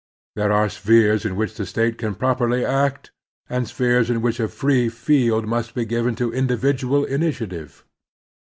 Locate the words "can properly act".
1.99-3.11